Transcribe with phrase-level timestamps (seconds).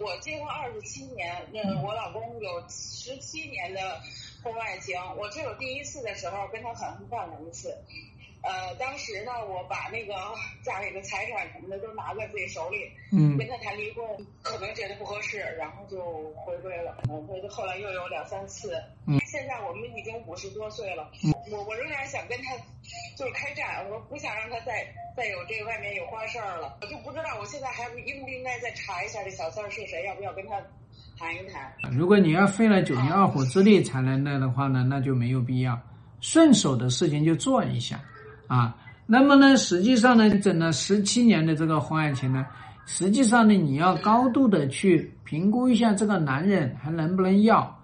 [0.00, 3.80] 我结婚二十七年，那我老公有十七年的
[4.42, 7.74] 婚外情，我只有第一次的时候跟他反复犯了一次。
[8.42, 10.14] 呃，当时呢，我把那个
[10.62, 14.04] 家里的财产什么的都拿在自己手里，嗯跟他谈离婚，
[14.42, 16.98] 可能觉得不合适，然后就回归了。
[17.08, 18.76] 嗯，所以后来又有两三次。
[19.06, 21.10] 嗯现在我们已经五十多岁了，
[21.50, 22.52] 我我仍然想跟他
[23.16, 26.76] 就是开战，我不想让他再再有这个外面有花事儿了。
[26.82, 30.54] 我就不知道我现在还应不应该再查一下这小三儿是谁，要不要跟他
[31.18, 31.72] 谈一谈？
[31.90, 35.80] 如果你要费了九牛二虎之力才能那的话呢，那就没有必要，
[36.20, 37.98] 顺手的事情就做一下
[38.46, 38.76] 啊。
[39.06, 42.44] 那么呢，实际上呢，整了十七年的这个婚外情呢，
[42.84, 47.82] 实际上呢，你要高度的去评估一下这个男人还能不能要，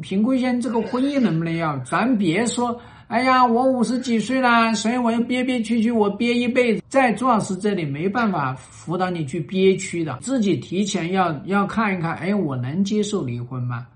[0.00, 1.78] 评估一下这个婚姻能不能要。
[1.80, 2.80] 咱别说，
[3.12, 6.82] 哎呀，我五十几岁了，所以我要憋憋屈屈，我憋一辈子。
[6.88, 13.86] 在朱老师这里没办法辅导你去憋屈的，自己提前要要看一看，哎，我能接受离婚吗？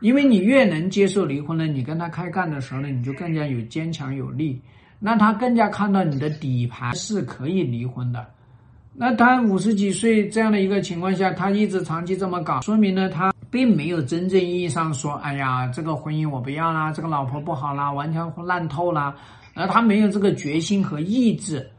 [0.00, 4.60] 因为你越能接受离婚呢，你跟他开干的时候呢，你就更加有坚强有力，
[4.98, 8.26] 那他更加看到你的底牌是可以离婚的。
[8.92, 19.14] 那他五十几岁这样的一个情况下，他一直长期这么搞，说明呢他并没有真正意义上说，哎呀，这个婚姻我不要啦，这个老婆不好啦，完全烂透啦，
[19.54, 21.70] 而他没有这个决心和意志，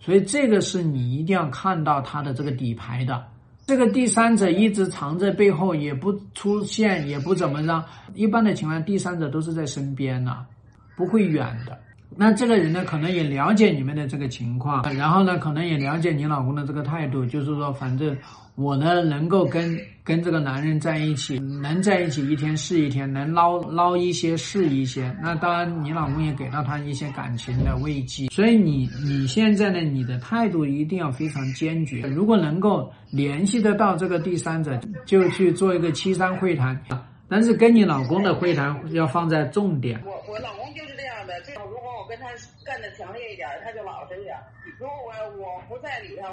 [0.00, 3.24] 所以这个是你一定要看到他的这个底牌的。
[3.64, 7.82] 这个第三者一直藏在背后，也不出现，也不怎么让。
[8.14, 10.44] 一般的情况下，第三者都是在身边呐、
[10.96, 11.78] 不会远的。
[12.16, 18.16] 那这个人呢，可能也了解你们的这个情况，然后呢，可能也了解你老公的这个态度，就是说，反正
[18.54, 25.14] 我呢能够跟跟这个男人在一起，能在一起一天是一天，能捞捞一些是一些。
[25.22, 32.02] 那当然，你老公也给到他一些感情的慰藉，所以你你现在呢，你的态度一定要非常坚决。
[32.02, 36.78] 如果能够联系得到这个第三者，就去做一个七三会谈，
[37.28, 39.98] 但是跟你老公的会谈要放在重点。
[40.04, 41.81] 我我老公就是这样的，这老公
[42.12, 42.28] 跟他
[42.62, 44.36] 干的强烈一点，他就老实一点；
[44.78, 45.12] 如果我
[45.42, 46.28] 我不在里头，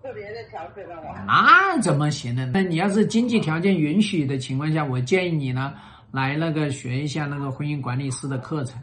[0.00, 1.24] 特别的强势的话。
[1.26, 2.48] 那怎么行呢？
[2.54, 5.74] 那你要是经济条件允许的情况下，我建议你呢
[6.12, 8.74] 来那个学一下那个婚姻管理师的课程。